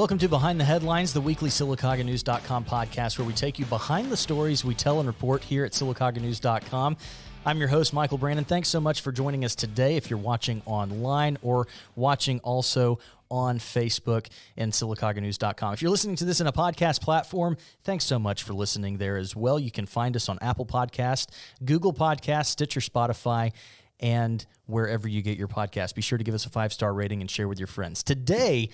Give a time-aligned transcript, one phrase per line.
[0.00, 4.16] Welcome to Behind the Headlines, the weekly SylacaugaNews.com podcast where we take you behind the
[4.16, 6.96] stories we tell and report here at SylacaugaNews.com.
[7.44, 8.46] I'm your host, Michael Brandon.
[8.46, 12.98] Thanks so much for joining us today if you're watching online or watching also
[13.30, 15.74] on Facebook and SylacaugaNews.com.
[15.74, 19.18] If you're listening to this in a podcast platform, thanks so much for listening there
[19.18, 19.60] as well.
[19.60, 21.26] You can find us on Apple Podcast,
[21.62, 23.52] Google Podcast, Stitcher, Spotify,
[24.00, 25.94] and wherever you get your podcast.
[25.94, 28.02] Be sure to give us a five star rating and share with your friends.
[28.02, 28.70] Today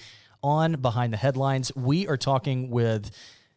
[0.46, 3.10] on Behind the Headlines, we are talking with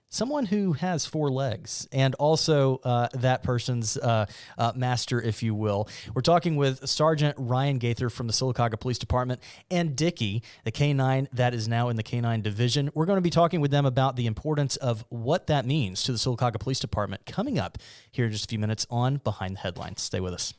[0.10, 4.26] someone who has four legs and also uh, that person's uh,
[4.58, 5.88] uh, master, if you will.
[6.16, 9.40] We're talking with Sergeant Ryan Gaither from the Sylacauga Police Department
[9.70, 12.90] and Dickie, the K9 that is now in the K9 division.
[12.96, 16.12] We're going to be talking with them about the importance of what that means to
[16.12, 17.78] the Sylacauga Police Department coming up
[18.10, 20.02] here in just a few minutes on Behind the Headlines.
[20.02, 20.56] Stay with us.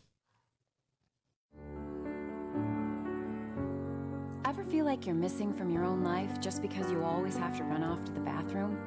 [4.81, 7.83] Feel like you're missing from your own life just because you always have to run
[7.83, 8.79] off to the bathroom?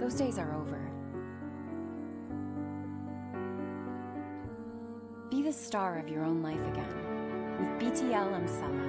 [0.00, 0.90] Those days are over.
[5.30, 6.92] Be the star of your own life again
[7.60, 8.88] with BTL Emsella.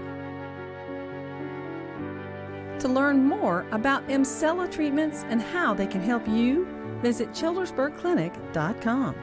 [2.79, 6.65] To learn more about Emsella treatments and how they can help you,
[7.03, 9.15] visit childersburgclinic.com.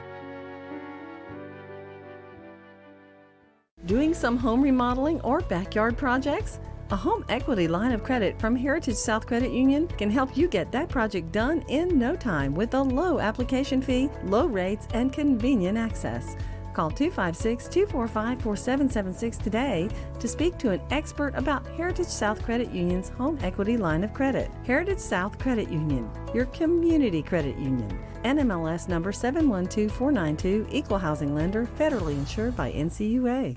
[3.87, 6.61] Doing some home remodeling or backyard projects?
[6.91, 10.71] A home equity line of credit from Heritage South Credit Union can help you get
[10.71, 15.77] that project done in no time with a low application fee, low rates, and convenient
[15.77, 16.37] access.
[16.75, 19.89] Call 256 245 4776 today
[20.21, 24.49] to speak to an expert about Heritage South Credit Union's home equity line of credit.
[24.65, 27.99] Heritage South Credit Union, your community credit union.
[28.25, 33.57] NMLS number 712492, equal housing lender, federally insured by NCUA.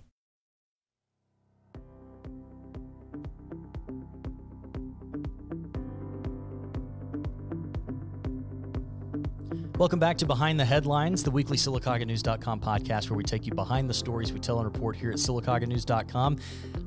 [9.78, 13.90] Welcome back to Behind the Headlines, the weekly SylacaugaNews.com podcast where we take you behind
[13.90, 16.38] the stories we tell and report here at SylacaugaNews.com.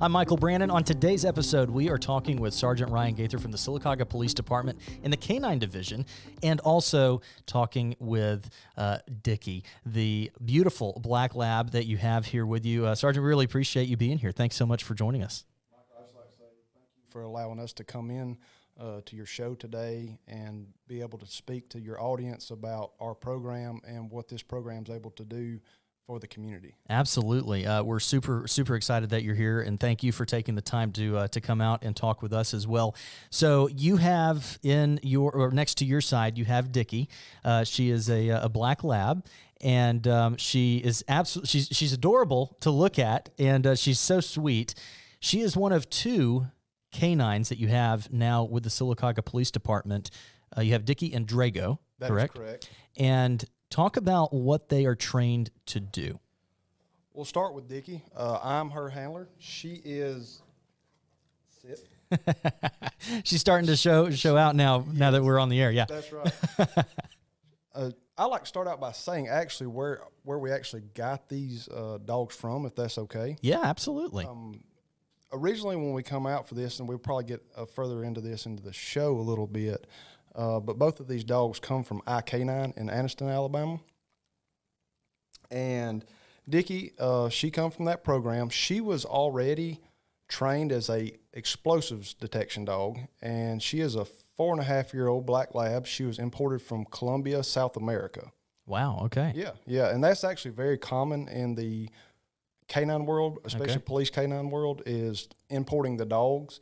[0.00, 0.70] I'm Michael Brandon.
[0.70, 4.78] On today's episode, we are talking with Sergeant Ryan Gaither from the Sylacauga Police Department
[5.02, 6.06] in the K9 Division,
[6.42, 8.48] and also talking with
[8.78, 12.86] uh, Dickie, the beautiful black lab that you have here with you.
[12.86, 14.32] Uh, Sergeant, we really appreciate you being here.
[14.32, 15.44] Thanks so much for joining us.
[15.70, 18.38] Michael, I'd like to say thank you for allowing us to come in
[18.78, 23.14] uh, to your show today and be able to speak to your audience about our
[23.14, 25.60] program and what this program is able to do
[26.06, 26.74] for the community.
[26.88, 30.62] Absolutely, uh, we're super super excited that you're here, and thank you for taking the
[30.62, 32.96] time to uh, to come out and talk with us as well.
[33.28, 37.10] So you have in your or next to your side, you have Dickie.
[37.44, 39.26] Uh, she is a, a black lab,
[39.60, 44.20] and um, she is absolutely she's she's adorable to look at, and uh, she's so
[44.20, 44.74] sweet.
[45.20, 46.46] She is one of two
[46.92, 50.10] canines that you have now with the Sylacauga Police Department.
[50.56, 52.34] Uh, you have Dickie and Drago, That correct?
[52.34, 52.70] correct.
[52.96, 56.18] And talk about what they are trained to do.
[57.12, 58.02] We'll start with Dickie.
[58.16, 59.28] Uh, I'm her handler.
[59.38, 60.40] She is.
[61.60, 61.86] Sit.
[63.24, 64.84] She's starting to show show out now.
[64.90, 65.86] Now that we're on the air, yeah.
[65.88, 66.32] That's right.
[67.74, 71.68] uh, I like to start out by saying actually where where we actually got these
[71.68, 73.36] uh, dogs from, if that's okay.
[73.40, 74.24] Yeah, absolutely.
[74.24, 74.60] Um,
[75.32, 78.46] originally when we come out for this, and we'll probably get uh, further into this
[78.46, 79.86] into the show a little bit,
[80.34, 83.80] uh, but both of these dogs come from IK9 in Anniston, Alabama.
[85.50, 86.04] And
[86.48, 88.48] Dickie, uh, she come from that program.
[88.48, 89.80] She was already
[90.28, 95.08] trained as a explosives detection dog, and she is a four and a half year
[95.08, 95.86] old black lab.
[95.86, 98.30] She was imported from Colombia, South America.
[98.66, 99.00] wow.
[99.04, 99.32] Okay.
[99.34, 101.88] Yeah, yeah, and that's actually very common in the
[102.68, 103.84] canine world, especially Okay.
[103.84, 106.60] police canine world, is importing the dogs.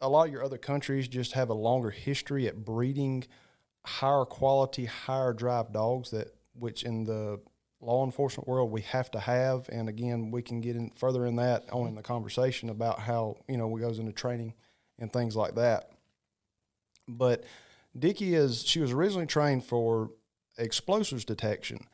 [0.00, 3.24] A lot of your other countries just have a longer history at breeding
[3.84, 7.40] higher quality, higher drive dogs that which in the
[7.80, 9.68] law enforcement world we have to have.
[9.70, 13.36] And again, we can get in further in that on in the conversation about how
[13.48, 14.54] you know we goes into training
[14.98, 15.90] and things like that.
[17.08, 17.44] But
[17.98, 20.10] Dickie is she was originally trained for
[20.58, 21.86] explosives detection.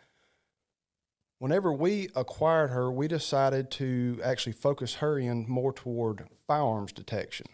[1.38, 7.46] Whenever we acquired her, we decided to actually focus her in more toward firearms detection,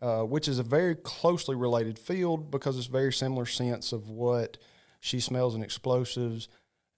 [0.00, 4.56] uh, which is a very closely related field because it's very similar sense of what
[5.00, 6.48] she smells in explosives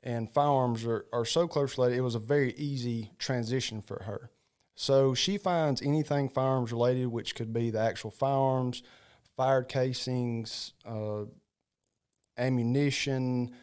[0.02, 1.98] and firearms are, are so close related.
[1.98, 4.30] It was a very easy transition for her.
[4.76, 8.82] So she finds anything firearms related, which could be the actual firearms,
[9.36, 11.24] fired casings, uh,
[12.38, 13.54] ammunition,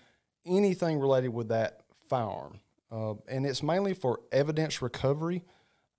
[0.45, 1.82] anything related with that
[2.13, 2.59] firearm.
[2.91, 5.43] Uh, and it's mainly for evidence recovery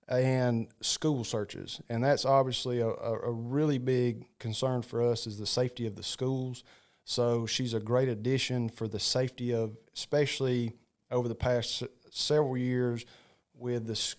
[0.07, 1.81] and school searches.
[1.89, 6.03] And that's obviously a, a, really big concern for us is the safety of the
[6.03, 6.63] schools.
[7.03, 10.71] So she's a great addition for the safety of, especially
[11.11, 13.05] over the past several years,
[13.53, 14.15] with the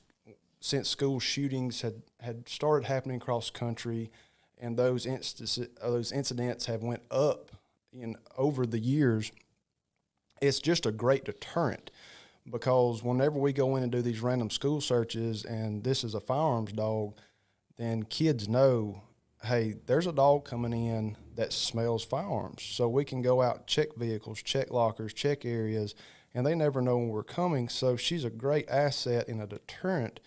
[0.61, 4.11] since school shootings had, had started happening across country,
[4.59, 7.53] and those instances, those incidents have went up
[7.93, 9.33] in over the years.
[10.41, 11.91] It's just a great deterrent
[12.51, 16.21] because whenever we go in and do these random school searches, and this is a
[16.21, 17.17] firearms dog,
[17.77, 19.03] then kids know,
[19.43, 22.63] hey, there's a dog coming in that smells firearms.
[22.63, 25.95] So we can go out, check vehicles, check lockers, check areas,
[26.35, 27.69] and they never know when we're coming.
[27.69, 30.21] So she's a great asset and a deterrent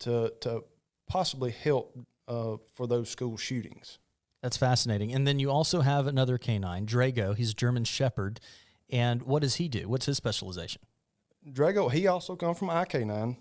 [0.00, 0.64] to to
[1.08, 1.98] possibly help
[2.28, 3.98] uh, for those school shootings.
[4.42, 5.12] That's fascinating.
[5.12, 7.36] And then you also have another canine, Drago.
[7.36, 8.40] He's a German Shepherd.
[8.90, 9.88] And what does he do?
[9.88, 10.82] What's his specialization?
[11.48, 13.36] Drago, he also come from IK9,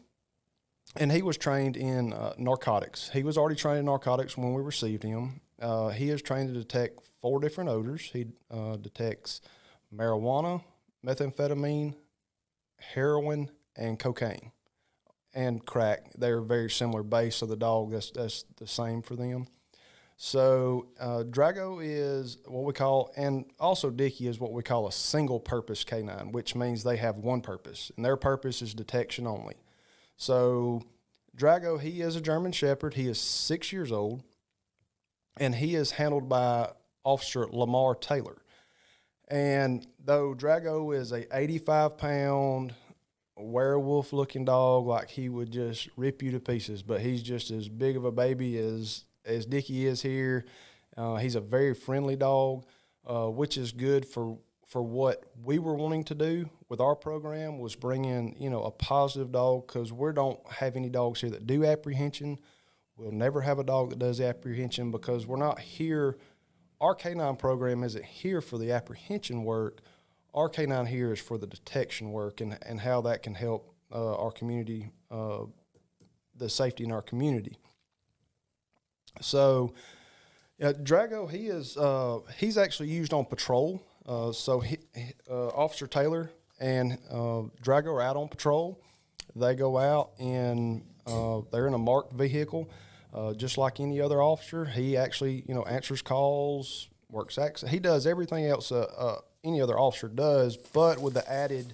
[0.96, 3.10] and he was trained in uh, narcotics.
[3.10, 5.42] He was already trained in narcotics when we received him.
[5.62, 8.10] Uh, he is trained to detect four different odors.
[8.14, 9.42] He uh, detects
[9.94, 10.64] marijuana,
[11.06, 11.96] methamphetamine,
[12.78, 14.52] heroin, and cocaine,
[15.34, 16.12] and crack.
[16.18, 19.48] They're very similar base, of the dog that's that's the same for them.
[20.22, 24.92] So uh, Drago is what we call, and also Dickie is what we call a
[24.92, 29.56] single purpose canine, which means they have one purpose, and their purpose is detection only.
[30.18, 30.84] So
[31.38, 32.96] Drago, he is a German Shepherd.
[32.96, 34.24] He is six years old,
[35.38, 36.72] and he is handled by
[37.06, 38.42] Officer Lamar Taylor.
[39.30, 42.74] And though Drago is a 85 pound
[43.38, 47.70] werewolf looking dog, like he would just rip you to pieces, but he's just as
[47.70, 50.46] big of a baby as as Dickie is here.
[50.98, 52.66] Uh, he's a very friendly dog,
[53.06, 57.58] uh, which is good for for what we were wanting to do with our program
[57.58, 61.30] was bring in you know a positive dog because we don't have any dogs here
[61.30, 62.38] that do apprehension.
[62.96, 66.18] We'll never have a dog that does apprehension because we're not here.
[66.82, 69.82] Our canine program isn't here for the apprehension work.
[70.34, 74.16] Our canine here is for the detection work and, and how that can help uh,
[74.16, 75.46] our community, uh,
[76.36, 77.58] the safety in our community.
[79.22, 79.74] So,
[80.58, 83.82] yeah, Drago, he is uh, he's actually used on patrol.
[84.06, 84.78] Uh, so, he,
[85.30, 88.82] uh, Officer Taylor and uh, Drago are out on patrol.
[89.36, 92.70] They go out and uh, they're in a marked vehicle,
[93.14, 94.66] uh, just like any other officer.
[94.66, 97.64] He actually, you know, answers calls, works acts.
[97.68, 98.72] He does everything else
[99.44, 101.74] any other officer does, but with the added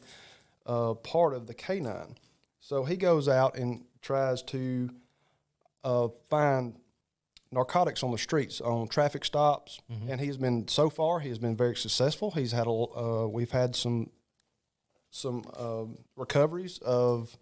[0.65, 2.15] part of the canine.
[2.59, 4.89] So he goes out and tries to
[6.29, 6.75] find
[7.55, 11.55] narcotics on the streets on traffic stops, and he's been so far he has been
[11.55, 12.31] very successful.
[12.31, 14.11] He's had a uh, we've had some
[15.09, 17.35] some um recoveries of.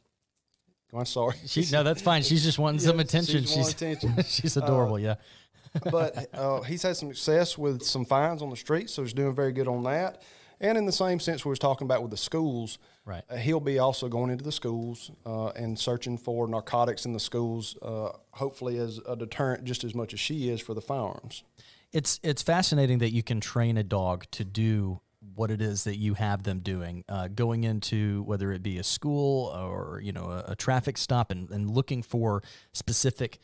[0.95, 1.35] I'm sorry.
[1.47, 2.21] She, no, that's fine.
[2.21, 3.41] She's just wanting some attention.
[3.41, 4.15] she's She's, attention.
[4.27, 4.99] she's adorable.
[4.99, 5.15] yeah.
[5.91, 9.33] but uh, he's had some success with some fines on the streets, so he's doing
[9.33, 10.21] very good on that.
[10.61, 13.23] And in the same sense we was talking about with the schools, Right.
[13.29, 17.19] uh, he'll be also going into the schools uh, and searching for narcotics in the
[17.19, 21.43] schools, uh, hopefully as a deterrent just as much as she is for the firearms.
[21.91, 25.01] It's it's fascinating that you can train a dog to do
[25.35, 28.83] what it is that you have them doing, uh, going into whether it be a
[28.83, 32.41] school or you know a, a traffic stop and, and looking for
[32.73, 33.39] specific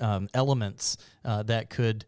[0.00, 2.04] um, elements uh, that could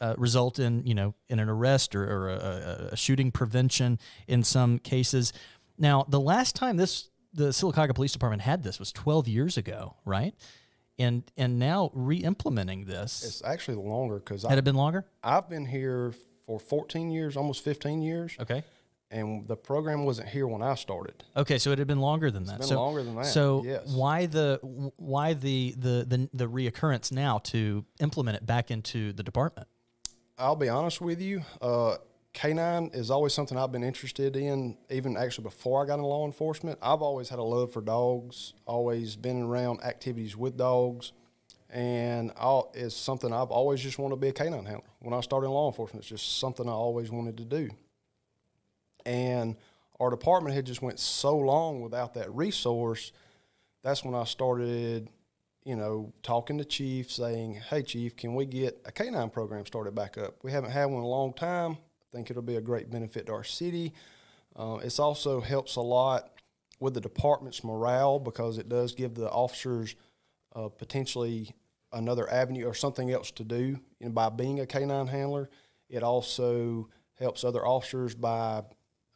[0.00, 3.98] uh, result in you know in an arrest or, or a, a, a shooting prevention
[4.26, 5.32] in some cases.
[5.82, 9.96] Now, the last time this the Sylacauga Police Department had this was 12 years ago,
[10.04, 10.32] right?
[10.98, 15.04] And and now re-implementing this It's actually longer because had it been longer?
[15.24, 16.14] I've been here
[16.46, 18.62] for 14 years, almost 15 years, Okay.
[19.10, 21.24] and the program wasn't here when I started.
[21.36, 22.62] Okay, so it had been longer than that.
[22.62, 23.88] so, longer than that, So yes.
[23.88, 24.60] why the
[24.96, 29.66] why the the the the reoccurrence now to implement it back into the department?
[30.38, 31.42] I'll be honest with you.
[31.60, 31.96] Uh,
[32.34, 36.24] K9 is always something I've been interested in, even actually before I got into law
[36.24, 36.78] enforcement.
[36.80, 41.12] I've always had a love for dogs, always been around activities with dogs,
[41.68, 44.88] and I'll, it's something I've always just wanted to be a canine handler.
[45.00, 47.70] When I started in law enforcement, it's just something I always wanted to do.
[49.04, 49.56] And
[50.00, 53.12] our department had just went so long without that resource.
[53.82, 55.10] That's when I started,
[55.64, 59.94] you know, talking to chief, saying, "Hey, chief, can we get a canine program started
[59.94, 60.36] back up?
[60.42, 61.78] We haven't had one in a long time.
[62.12, 63.92] Think it'll be a great benefit to our city.
[64.54, 66.30] Uh, it's also helps a lot
[66.78, 69.94] with the department's morale because it does give the officers
[70.54, 71.54] uh, potentially
[71.92, 73.78] another avenue or something else to do
[74.08, 75.48] by being a canine handler.
[75.88, 76.88] It also
[77.18, 78.62] helps other officers by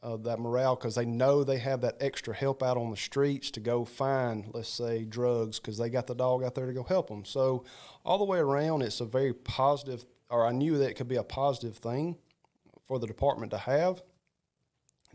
[0.02, 3.50] uh, that morale because they know they have that extra help out on the streets
[3.50, 6.84] to go find, let's say, drugs because they got the dog out there to go
[6.84, 7.24] help them.
[7.24, 7.64] So
[8.04, 11.16] all the way around, it's a very positive, or I knew that it could be
[11.16, 12.16] a positive thing
[12.86, 14.02] for the department to have.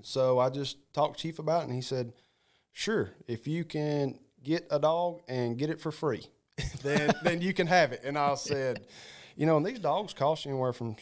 [0.02, 2.14] So I just talked Chief about it, and he said,
[2.72, 6.26] "Sure, if you can get a dog and get it for free,
[6.84, 8.86] then then you can have it." And I said,
[9.36, 10.96] "You know, and these dogs cost anywhere from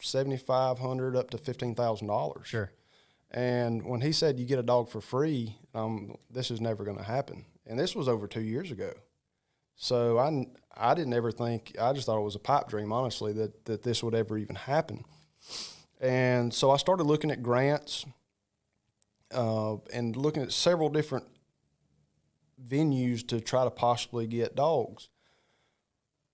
[0.00, 2.46] seventy five hundred up to fifteen thousand dollars.
[2.46, 2.70] Sure.
[3.30, 6.98] And when he said you get a dog for free, um, this is never going
[6.98, 7.46] to happen.
[7.66, 8.92] And this was over two years ago.
[9.76, 10.46] So I,
[10.76, 13.82] I didn't ever think, I just thought it was a pipe dream, honestly, that, that
[13.82, 15.04] this would ever even happen.
[16.00, 18.04] And so I started looking at grants
[19.32, 21.26] uh, and looking at several different
[22.68, 25.08] venues to try to possibly get dogs.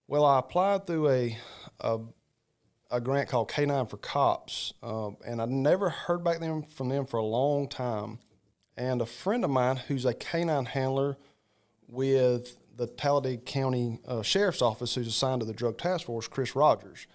[0.07, 1.39] Well, I applied through a,
[1.81, 2.01] a
[2.91, 7.07] a grant called K9 for Cops, uh, and I never heard back them from them
[7.07, 8.19] for a long time.
[8.77, 11.19] And a friend of mine who's a K9 handler
[11.87, 16.55] with the Talladega County uh, Sheriff's Office, who's assigned to the Drug Task Force, Chris
[16.55, 17.07] Rogers.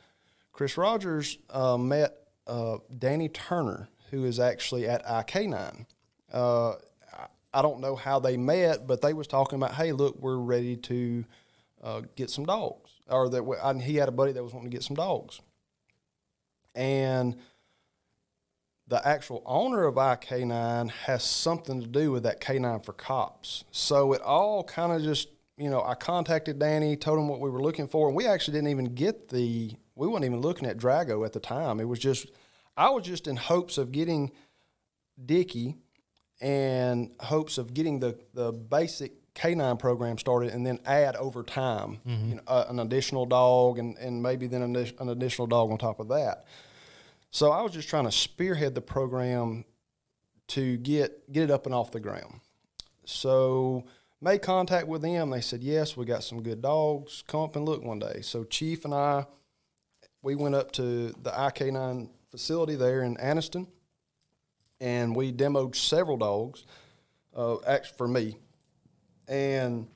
[0.53, 2.13] Chris Rogers uh, met
[2.47, 5.85] uh, Danny Turner, who is actually at IK9.
[6.31, 6.73] Uh,
[7.53, 10.77] I don't know how they met, but they was talking about, hey, look, we're ready
[10.77, 11.25] to
[11.83, 14.83] uh, get some dogs, or that he had a buddy that was wanting to get
[14.83, 15.41] some dogs
[16.75, 17.35] and
[18.87, 23.63] the actual owner of IK9 has something to do with that K9 for cops.
[23.71, 27.49] So it all kind of just, you know, I contacted Danny, told him what we
[27.49, 30.77] were looking for, and we actually didn't even get the, we weren't even looking at
[30.77, 31.79] Drago at the time.
[31.79, 32.27] It was just,
[32.75, 34.31] I was just in hopes of getting
[35.23, 35.75] Dickie
[36.41, 41.99] and hopes of getting the, the basic K9 program started and then add over time
[42.07, 42.29] mm-hmm.
[42.29, 45.77] you know, uh, an additional dog and, and maybe then an, an additional dog on
[45.77, 46.45] top of that.
[47.31, 49.65] So I was just trying to spearhead the program
[50.49, 52.41] to get get it up and off the ground.
[53.05, 53.85] So
[54.21, 55.31] made contact with them.
[55.31, 57.23] They said, yes, we got some good dogs.
[57.27, 58.21] Come up and look one day.
[58.21, 59.25] So Chief and I,
[60.23, 63.67] we went up to the IK9 facility there in Anniston,
[64.79, 66.65] and we demoed several dogs,
[67.35, 67.57] uh,
[67.97, 68.37] for me.
[69.27, 69.87] And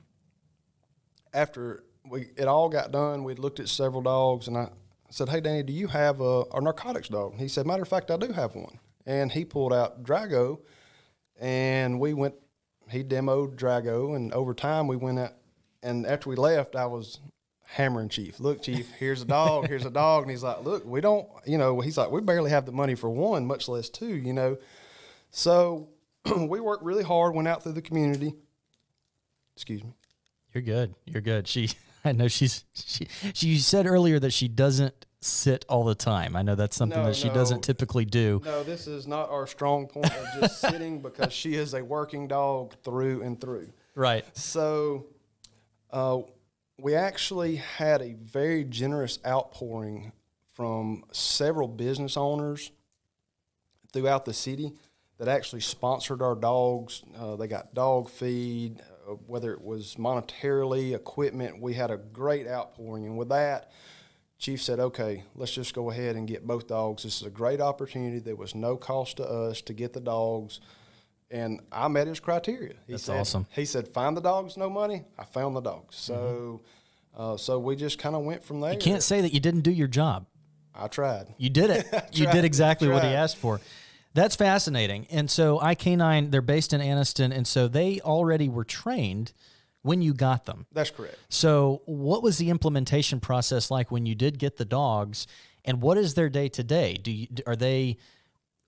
[1.34, 4.68] after we it all got done, we looked at several dogs, and I
[5.10, 8.10] said, "Hey, Danny, do you have a, a narcotics dog?" He said, "Matter of fact,
[8.10, 10.60] I do have one." And he pulled out Drago,
[11.40, 12.34] and we went.
[12.90, 15.34] He demoed Drago, and over time we went out.
[15.82, 17.20] And after we left, I was
[17.68, 18.40] hammering Chief.
[18.40, 19.68] Look, Chief, here's a dog.
[19.68, 20.22] Here's a dog.
[20.22, 21.28] And he's like, "Look, we don't.
[21.46, 24.16] You know," he's like, "We barely have the money for one, much less two.
[24.16, 24.58] You know."
[25.30, 25.90] So
[26.36, 27.34] we worked really hard.
[27.34, 28.34] Went out through the community.
[29.54, 29.92] Excuse me.
[30.54, 30.94] You're good.
[31.04, 31.46] You're good.
[31.46, 31.70] She
[32.04, 36.36] I know she's she, she said earlier that she doesn't sit all the time.
[36.36, 37.34] I know that's something no, that she no.
[37.34, 38.40] doesn't typically do.
[38.44, 42.28] No, this is not our strong point of just sitting because she is a working
[42.28, 43.72] dog through and through.
[43.94, 44.24] Right.
[44.36, 45.06] So
[45.90, 46.20] uh,
[46.80, 50.12] we actually had a very generous outpouring
[50.52, 52.70] from several business owners
[53.92, 54.72] throughout the city
[55.18, 57.02] that actually sponsored our dogs.
[57.16, 61.60] Uh, they got dog feed, uh, whether it was monetarily, equipment.
[61.60, 63.72] We had a great outpouring, and with that,
[64.38, 67.02] Chief said, "Okay, let's just go ahead and get both dogs.
[67.02, 68.20] This is a great opportunity.
[68.20, 70.60] There was no cost to us to get the dogs."
[71.30, 72.74] And I met his criteria.
[72.86, 73.46] He That's said, awesome.
[73.50, 75.96] He said, "Find the dogs, no money." I found the dogs.
[75.96, 76.62] So,
[77.14, 77.22] mm-hmm.
[77.22, 78.72] uh, so we just kind of went from there.
[78.72, 80.26] You can't say that you didn't do your job.
[80.74, 81.34] I tried.
[81.36, 81.86] You did it.
[82.12, 83.60] you did exactly what he asked for.
[84.14, 85.06] That's fascinating.
[85.10, 89.32] And so IK9, they're based in Anniston, and so they already were trained
[89.82, 90.66] when you got them.
[90.72, 91.16] That's correct.
[91.28, 95.26] So what was the implementation process like when you did get the dogs,
[95.64, 96.94] and what is their day to day?
[96.94, 97.98] Do you, are they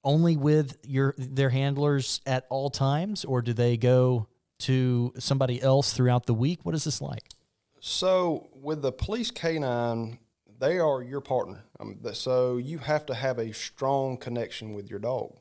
[0.04, 4.26] only with your their handlers at all times, or do they go
[4.60, 6.60] to somebody else throughout the week?
[6.62, 7.28] What is this like?
[7.80, 10.18] So with the police canine,
[10.58, 11.64] they are your partner.
[11.78, 15.38] Um, so you have to have a strong connection with your dog.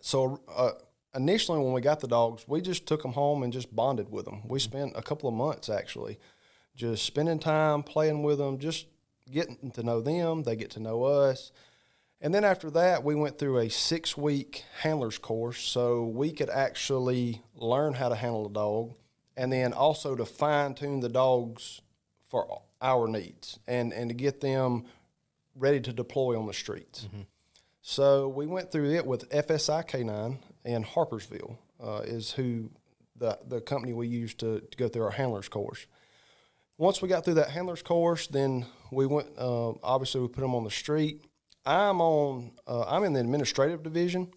[0.00, 0.72] So uh,
[1.14, 4.24] initially, when we got the dogs, we just took them home and just bonded with
[4.24, 4.42] them.
[4.46, 6.20] We spent a couple of months actually
[6.76, 8.86] just spending time playing with them, just
[9.30, 10.44] getting to know them.
[10.44, 11.50] They get to know us.
[12.20, 16.50] And then after that, we went through a six week handler's course so we could
[16.50, 18.94] actually learn how to handle a dog
[19.36, 21.82] and then also to fine tune the dogs
[22.28, 24.84] for our needs and, and to get them
[25.54, 27.04] ready to deploy on the streets.
[27.04, 27.22] Mm-hmm.
[27.82, 32.70] So we went through it with FSI K9 in Harpersville uh, is who
[33.16, 35.86] the, the company we used to, to go through our handlers course.
[36.78, 40.54] Once we got through that handlers course, then we went, uh, obviously, we put them
[40.54, 41.24] on the street.
[41.66, 42.52] I'm on.
[42.66, 44.28] Uh, I'm in the administrative division.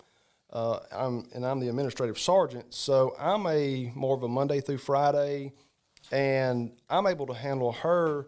[0.52, 2.74] Uh, I'm and I'm the administrative sergeant.
[2.74, 5.54] So I'm a more of a Monday through Friday,
[6.12, 8.28] and I'm able to handle her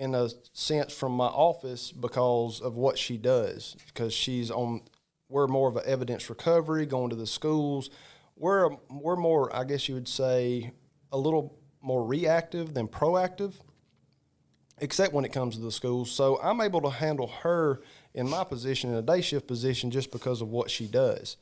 [0.00, 3.76] in a sense from my office because of what she does.
[3.86, 4.82] Because she's on.
[5.28, 7.88] We're more of an evidence recovery, going to the schools.
[8.34, 10.72] We're we're more, I guess you would say,
[11.12, 13.54] a little more reactive than proactive
[14.80, 16.10] except when it comes to the schools.
[16.10, 17.80] So I'm able to handle her
[18.14, 21.36] in my position in a day shift position just because of what she does.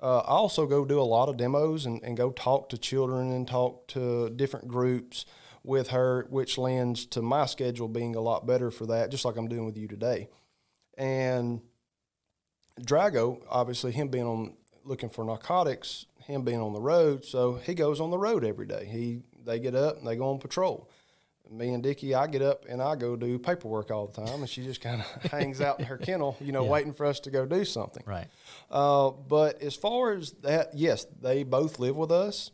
[0.00, 3.32] Uh, I also go do a lot of demos and, and go talk to children
[3.32, 5.24] and talk to different groups
[5.64, 9.36] with her, which lends to my schedule being a lot better for that, just like
[9.36, 10.28] I'm doing with you today.
[10.96, 11.60] And
[12.80, 17.74] Drago, obviously, him being on looking for narcotics, him being on the road, so he
[17.74, 18.86] goes on the road every day.
[18.90, 20.90] He they get up and they go on patrol
[21.50, 24.48] me and Dickie, I get up and I go do paperwork all the time, and
[24.48, 26.70] she just kind of hangs out in her kennel, you know, yeah.
[26.70, 28.02] waiting for us to go do something.
[28.06, 28.26] Right.
[28.70, 32.50] Uh, but as far as that, yes, they both live with us.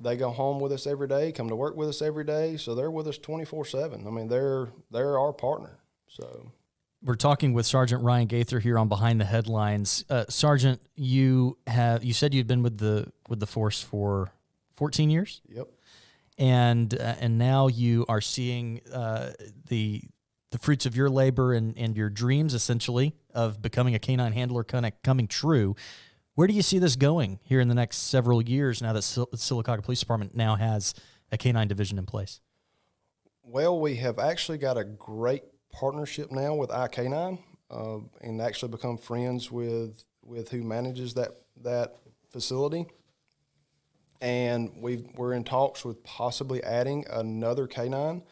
[0.00, 2.74] They go home with us every day, come to work with us every day, so
[2.74, 4.06] they're with us twenty four seven.
[4.06, 5.78] I mean, they're they're our partner.
[6.08, 6.52] So.
[7.04, 10.04] We're talking with Sergeant Ryan Gaither here on Behind the Headlines.
[10.08, 14.32] Uh, Sergeant, you have you said you'd been with the with the force for
[14.76, 15.42] 14 years.
[15.48, 15.68] Yep
[16.38, 19.32] and uh, and now you are seeing uh,
[19.68, 20.02] the
[20.50, 24.62] the fruits of your labor and, and your dreams essentially of becoming a canine handler
[24.62, 25.74] kind of coming true.
[26.34, 29.32] Where do you see this going here in the next several years now that Sil-
[29.34, 30.94] Sylacauga Police Department now has
[31.30, 32.40] a canine division in place?
[33.42, 37.38] Well, we have actually got a great partnership now with IK9
[37.70, 41.30] uh, and actually become friends with with who manages that
[41.62, 41.96] that
[42.30, 42.86] facility
[44.22, 48.22] and we we're in talks with possibly adding another canine.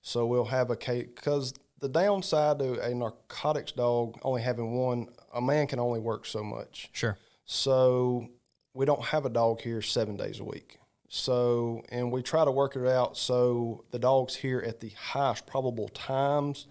[0.00, 5.08] So we'll have a K because the downside to a narcotics dog only having one,
[5.34, 6.88] a man can only work so much.
[6.92, 7.18] Sure.
[7.44, 8.28] So
[8.74, 10.78] we don't have a dog here seven days a week.
[11.08, 15.46] So and we try to work it out so the dog's here at the highest
[15.46, 16.68] probable times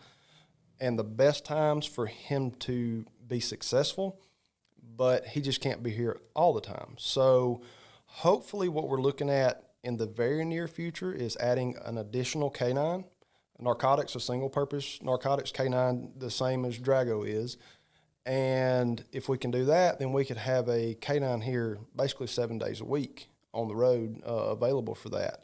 [0.79, 4.21] and the best times for him to be successful,
[4.95, 6.95] but he just can't be here all the time.
[6.97, 7.61] So
[8.11, 13.05] Hopefully, what we're looking at in the very near future is adding an additional canine.
[13.59, 17.57] Narcotics, a single purpose narcotics canine, the same as Drago is.
[18.25, 22.57] And if we can do that, then we could have a canine here basically seven
[22.57, 25.43] days a week on the road uh, available for that.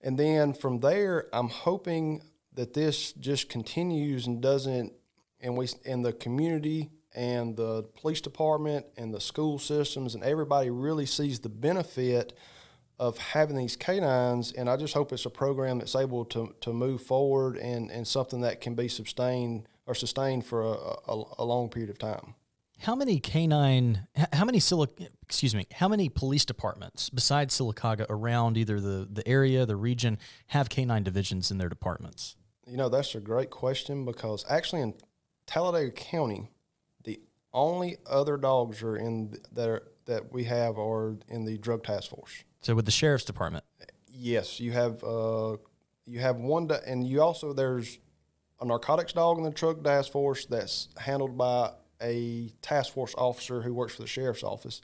[0.00, 2.22] And then from there, I'm hoping
[2.54, 4.92] that this just continues and doesn't,
[5.40, 10.70] and we and the community and the police department and the school systems and everybody
[10.70, 12.32] really sees the benefit
[12.98, 16.72] of having these canines and I just hope it's a program that's able to, to
[16.72, 21.44] move forward and, and something that can be sustained or sustained for a, a, a
[21.44, 22.34] long period of time.
[22.82, 28.58] How many canine, how many Silic, excuse me, how many police departments besides Sylacauga around
[28.58, 32.34] either the, the area, the region, have canine divisions in their departments?
[32.66, 34.94] You know, that's a great question because actually in
[35.46, 36.50] Talladega County,
[37.54, 42.10] only other dogs are in that are that we have are in the drug task
[42.10, 42.44] force.
[42.60, 43.64] So with the sheriff's department.
[44.08, 45.56] Yes, you have uh,
[46.06, 47.98] you have one, do- and you also there's
[48.60, 53.62] a narcotics dog in the drug task force that's handled by a task force officer
[53.62, 54.80] who works for the sheriff's office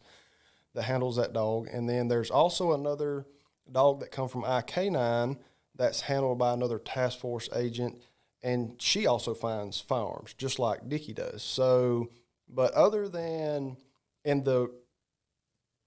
[0.75, 3.27] that handles that dog, and then there's also another
[3.71, 5.37] dog that come from iK9
[5.75, 8.01] that's handled by another task force agent,
[8.43, 11.43] and she also finds firearms just like Dickie does.
[11.43, 12.11] So
[12.49, 13.77] but other than
[14.25, 14.71] in the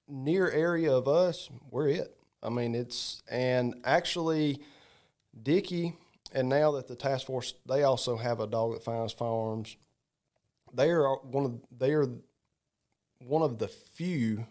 [0.07, 2.17] near area of us, we're it.
[2.43, 4.59] I mean, it's and actually,
[5.41, 5.95] Dickie,
[6.33, 9.77] and now that the task force, they also have a dog that finds firearms.
[10.73, 12.07] They are one of they are
[13.19, 14.45] one of the few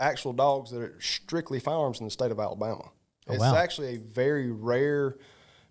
[0.00, 2.90] actual dogs that are strictly firearms in the state of Alabama.
[3.28, 3.56] Oh, it's wow.
[3.56, 5.16] actually a very rare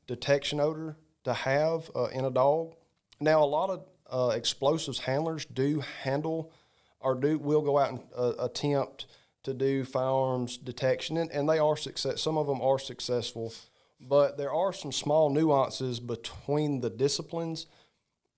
[0.06, 2.76] detection odor to have uh, in a dog.
[3.20, 6.52] Now, a lot of uh, explosives handlers do handle
[7.00, 9.06] or do will go out and uh, attempt
[9.44, 12.22] to do firearms detection, and, and they are success.
[12.22, 13.54] Some of them are successful,
[14.00, 17.68] but there are some small nuances between the disciplines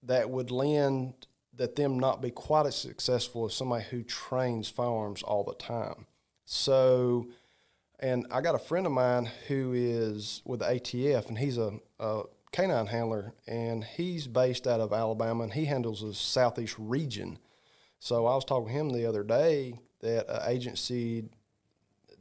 [0.03, 1.13] that would lend
[1.55, 6.05] that them not be quite as successful as somebody who trains firearms all the time.
[6.45, 7.27] So,
[7.99, 11.73] and I got a friend of mine who is with the ATF, and he's a,
[11.99, 17.37] a canine handler, and he's based out of Alabama, and he handles the southeast region.
[17.99, 21.25] So I was talking to him the other day that an agency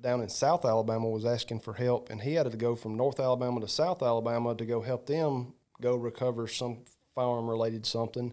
[0.01, 3.21] down in South Alabama was asking for help, and he had to go from North
[3.21, 6.79] Alabama to South Alabama to go help them go recover some
[7.14, 8.33] firearm related something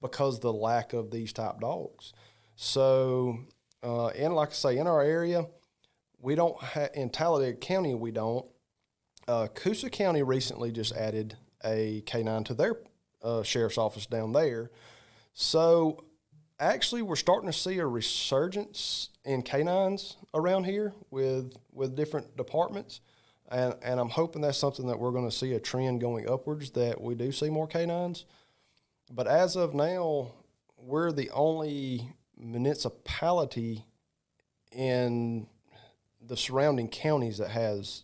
[0.00, 2.12] because the lack of these type dogs.
[2.56, 3.38] So,
[3.82, 5.46] uh, and like I say, in our area,
[6.20, 7.94] we don't have in Talladega County.
[7.94, 8.46] We don't.
[9.30, 12.80] Uh, Coosa County recently just added a canine to their
[13.22, 14.72] uh, sheriff's office down there.
[15.34, 16.02] So,
[16.58, 23.02] actually, we're starting to see a resurgence in canines around here with with different departments,
[23.48, 26.72] and and I'm hoping that's something that we're going to see a trend going upwards
[26.72, 28.24] that we do see more canines.
[29.12, 30.32] But as of now,
[30.76, 33.84] we're the only municipality
[34.72, 35.46] in
[36.20, 38.02] the surrounding counties that has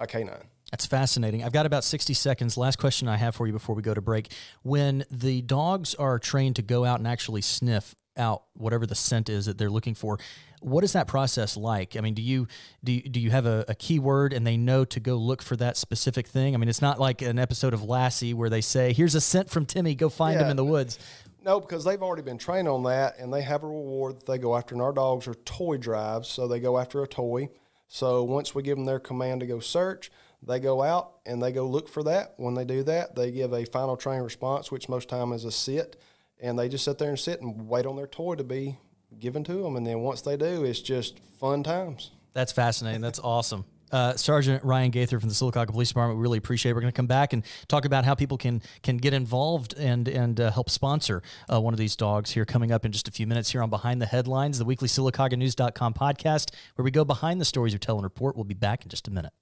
[0.00, 0.48] a canine.
[0.70, 1.44] That's fascinating.
[1.44, 2.56] I've got about 60 seconds.
[2.56, 4.32] Last question I have for you before we go to break.
[4.62, 9.28] When the dogs are trained to go out and actually sniff out whatever the scent
[9.28, 10.18] is that they're looking for,
[10.60, 11.96] what is that process like?
[11.96, 12.46] I mean, do you
[12.84, 15.56] do you, do you have a, a keyword and they know to go look for
[15.56, 16.54] that specific thing?
[16.54, 19.50] I mean, it's not like an episode of Lassie where they say, "Here's a scent
[19.50, 20.98] from Timmy, go find him in the woods."
[21.42, 24.36] No, because they've already been trained on that, and they have a reward that they
[24.36, 24.74] go after.
[24.74, 27.48] And our dogs are toy drives, so they go after a toy.
[27.92, 30.12] So once we give them their command to go search,
[30.44, 32.34] they go out and they go look for that.
[32.36, 35.50] When they do that, they give a final train response, which most time is a
[35.50, 36.00] sit,
[36.38, 38.78] and they just sit there and sit and wait on their toy to be
[39.18, 39.74] given to them.
[39.74, 42.12] And then once they do, it's just fun times.
[42.32, 43.00] That's fascinating.
[43.00, 43.64] That's awesome.
[43.92, 46.70] Uh, Sergeant Ryan Gaither from the Sylacauga Police Department, we really appreciate.
[46.70, 46.74] it.
[46.74, 50.08] We're going to come back and talk about how people can can get involved and
[50.08, 51.22] and uh, help sponsor
[51.52, 53.70] uh, one of these dogs here coming up in just a few minutes here on
[53.70, 57.96] Behind the Headlines, the weekly SylacaugaNews.com podcast, where we go behind the stories we tell
[57.96, 58.36] and report.
[58.36, 59.32] We'll be back in just a minute.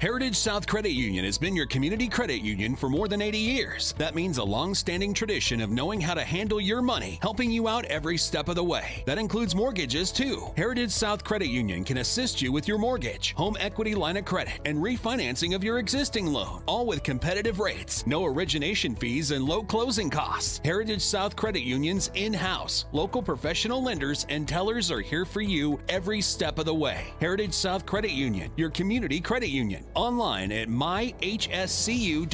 [0.00, 3.94] Heritage South Credit Union has been your community credit union for more than 80 years.
[3.98, 7.66] That means a long standing tradition of knowing how to handle your money, helping you
[7.66, 9.02] out every step of the way.
[9.06, 10.52] That includes mortgages, too.
[10.56, 14.60] Heritage South Credit Union can assist you with your mortgage, home equity line of credit,
[14.64, 19.64] and refinancing of your existing loan, all with competitive rates, no origination fees, and low
[19.64, 20.60] closing costs.
[20.64, 25.80] Heritage South Credit Union's in house, local professional lenders and tellers are here for you
[25.88, 27.12] every step of the way.
[27.20, 29.84] Heritage South Credit Union, your community credit union.
[29.94, 32.28] Online at myhscu.com.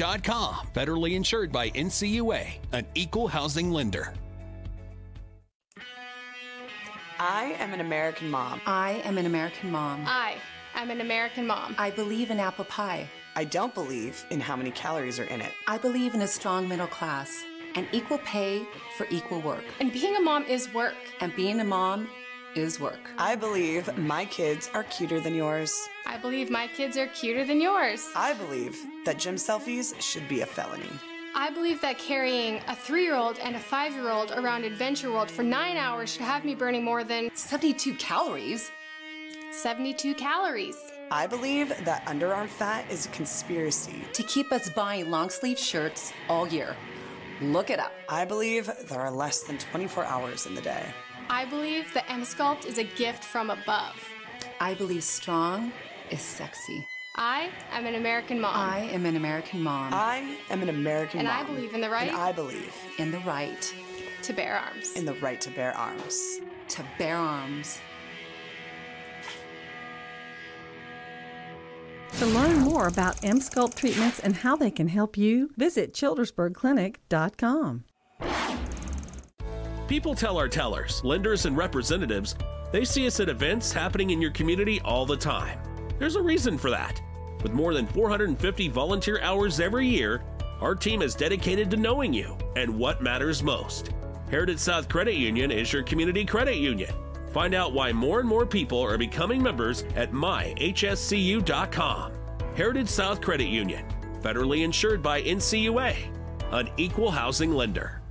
[0.73, 4.13] Federally insured by NCUA, an equal housing lender.
[7.17, 8.61] I am an American mom.
[8.65, 10.03] I am an American mom.
[10.05, 10.35] I
[10.75, 11.73] am an American mom.
[11.77, 13.09] I believe in apple pie.
[13.37, 15.51] I don't believe in how many calories are in it.
[15.67, 17.43] I believe in a strong middle class
[17.75, 18.63] and equal pay
[18.97, 19.63] for equal work.
[19.79, 20.95] And being a mom is work.
[21.19, 22.09] And being a mom
[22.55, 23.09] is work.
[23.17, 25.87] I believe my kids are cuter than yours.
[26.05, 28.07] I believe my kids are cuter than yours.
[28.15, 30.89] I believe that gym selfies should be a felony.
[31.35, 35.11] I believe that carrying a three year old and a five year old around Adventure
[35.11, 38.71] World for nine hours should have me burning more than 72 calories?
[39.51, 40.77] 72 calories.
[41.11, 44.03] I believe that underarm fat is a conspiracy.
[44.13, 46.75] To keep us buying long sleeve shirts all year.
[47.41, 47.91] Look it up.
[48.07, 50.85] I believe there are less than 24 hours in the day.
[51.29, 53.95] I believe that Emsculpt is a gift from above.
[54.59, 55.71] I believe strong
[56.11, 56.85] is sexy.
[57.17, 58.55] I am an American mom.
[58.55, 61.55] I am an American mom I am an American And I mom.
[61.55, 63.73] believe in the right- And I believe in the right
[64.23, 64.93] to bear arms.
[64.95, 66.39] in the right to bear arms.
[66.69, 67.79] to bear arms.
[72.19, 77.83] To learn more about Emsculpt treatments and how they can help you, visit childersburgclinic.com.
[79.87, 82.35] People tell our tellers, lenders, and representatives
[82.71, 85.59] they see us at events happening in your community all the time.
[85.97, 87.01] There's a reason for that.
[87.41, 90.23] With more than 450 volunteer hours every year,
[90.59, 93.91] our team is dedicated to knowing you and what matters most.
[94.29, 96.93] Heritage South Credit Union is your community credit union.
[97.31, 100.51] Find out why more and more people are becoming members at myhscu.com.
[102.55, 103.85] Heritage South Credit Union,
[104.21, 105.95] federally insured by NCUA,
[106.51, 108.01] an equal housing lender.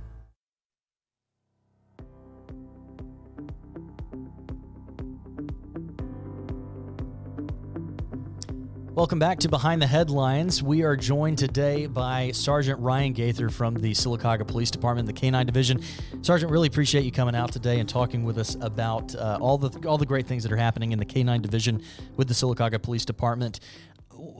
[8.95, 10.63] Welcome back to Behind the Headlines.
[10.63, 15.45] We are joined today by Sergeant Ryan Gaither from the Sylacauga Police Department, the K-9
[15.45, 15.81] Division.
[16.21, 19.85] Sergeant, really appreciate you coming out today and talking with us about uh, all the
[19.85, 21.83] all the great things that are happening in the K-9 Division
[22.15, 23.59] with the Sylacauga Police Department.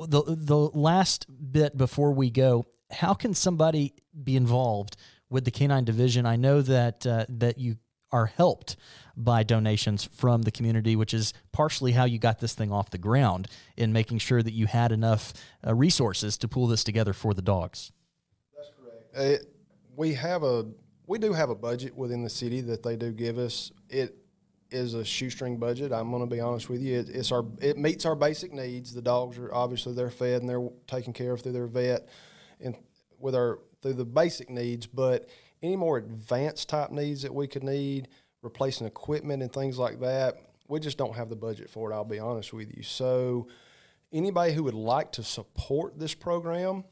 [0.08, 4.96] The the last bit before we go, how can somebody be involved
[5.30, 6.26] with the K-9 Division?
[6.26, 7.76] I know that uh, that you
[8.14, 8.78] are helped
[9.18, 12.98] by donations from the community, which is partially how you got this thing off the
[12.98, 13.48] ground
[13.78, 15.34] in making sure that you had enough
[15.66, 17.92] uh, resources to pull this together for the dogs.
[18.56, 19.44] That's correct.
[19.44, 19.56] It,
[19.96, 20.66] we have a
[21.08, 23.72] we do have a budget within the city that they do give us.
[23.90, 24.18] It
[24.72, 25.92] is a shoestring budget.
[25.92, 27.00] I'm going to be honest with you.
[27.00, 28.94] It, it's our it meets our basic needs.
[28.94, 32.10] The dogs are obviously they're fed and they're taken care of through their vet,
[32.60, 32.76] and
[33.20, 35.30] with our through the basic needs, but
[35.62, 38.08] any more advanced type needs that we could need,
[38.46, 40.38] replacing equipment and things like that,
[40.70, 41.94] we just don't have the budget for it.
[41.94, 42.84] I'll be honest with you.
[42.84, 43.48] So,
[44.14, 46.86] anybody who would like to support this program,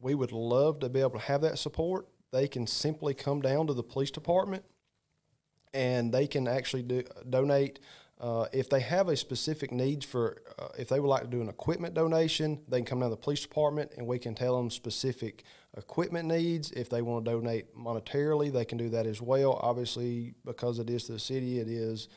[0.00, 2.06] we would love to be able to have that support.
[2.30, 4.64] They can simply come down to the police department
[5.74, 7.80] and they can actually do, donate.
[8.20, 11.40] Uh, if they have a specific needs for, uh, if they would like to do
[11.40, 14.56] an equipment donation, they can come down to the police department and we can tell
[14.56, 15.44] them specific
[15.76, 16.72] equipment needs.
[16.72, 19.60] If they want to donate monetarily, they can do that as well.
[19.62, 22.08] Obviously, because it is the city, it is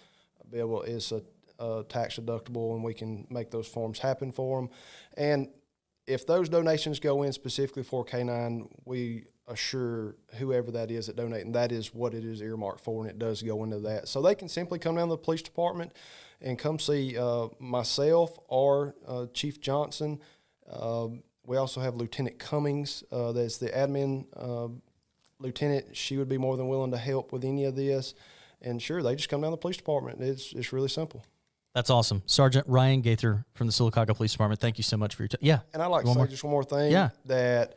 [0.52, 1.22] be able it's a,
[1.60, 4.70] a tax deductible, and we can make those forms happen for them.
[5.18, 5.48] And
[6.08, 11.46] if those donations go in specifically for K9, we assure whoever that is that donate,
[11.46, 14.08] and that is what it is earmarked for, and it does go into that.
[14.08, 15.94] So they can simply come down to the police department
[16.42, 20.20] and come see uh, myself or uh, Chief Johnson.
[20.72, 21.10] Uh,
[21.46, 24.70] we also have Lieutenant Cummings, uh, that's the admin uh,
[25.40, 25.96] lieutenant.
[25.96, 28.14] She would be more than willing to help with any of this.
[28.62, 30.22] And sure, they just come down to the police department.
[30.22, 31.26] It's it's really simple.
[31.74, 32.22] That's awesome.
[32.26, 35.40] Sergeant Ryan Gaither from the Sylacauga Police Department, thank you so much for your time.
[35.42, 35.60] Yeah.
[35.74, 36.28] And I'd like to say more?
[36.28, 36.92] just one more thing.
[36.92, 37.10] Yeah.
[37.26, 37.76] That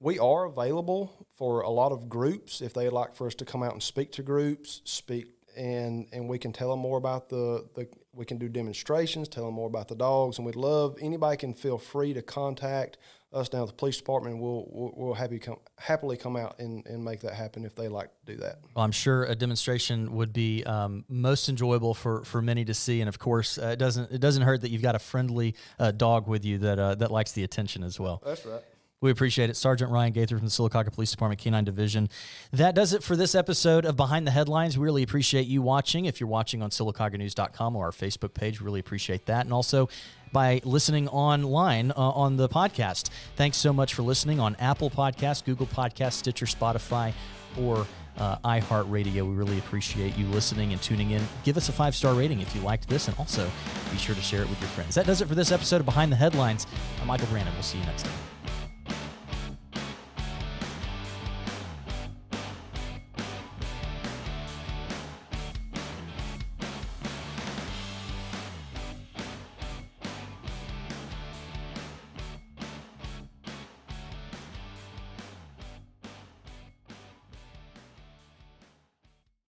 [0.00, 3.62] we are available for a lot of groups if they'd like for us to come
[3.62, 7.66] out and speak to groups, speak and and we can tell them more about the,
[7.74, 11.36] the we can do demonstrations, tell them more about the dogs, and we'd love anybody
[11.36, 12.98] can feel free to contact
[13.32, 14.38] us down at the police department.
[14.38, 17.88] We'll we'll, we'll happy come, happily come out and, and make that happen if they
[17.88, 18.60] like to do that.
[18.74, 23.00] Well, I'm sure a demonstration would be um, most enjoyable for, for many to see,
[23.00, 25.90] and of course, uh, it doesn't it doesn't hurt that you've got a friendly uh,
[25.90, 28.22] dog with you that uh, that likes the attention as well.
[28.24, 28.62] That's right.
[29.00, 29.56] We appreciate it.
[29.56, 32.08] Sergeant Ryan Gaither from the Sylacauga Police Department K9 Division.
[32.52, 34.76] That does it for this episode of Behind the Headlines.
[34.76, 36.06] We really appreciate you watching.
[36.06, 39.46] If you're watching on sylacauganews.com or our Facebook page, really appreciate that.
[39.46, 39.88] And also
[40.32, 43.10] by listening online uh, on the podcast.
[43.36, 47.12] Thanks so much for listening on Apple Podcasts, Google Podcasts, Stitcher, Spotify,
[47.56, 49.22] or uh, iHeartRadio.
[49.22, 51.22] We really appreciate you listening and tuning in.
[51.44, 53.48] Give us a five star rating if you liked this, and also
[53.92, 54.96] be sure to share it with your friends.
[54.96, 56.66] That does it for this episode of Behind the Headlines.
[57.00, 57.54] I'm Michael Brandon.
[57.54, 58.37] We'll see you next time.